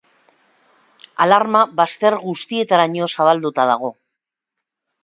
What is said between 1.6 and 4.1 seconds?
bazter guztietaraino zabalduta dago.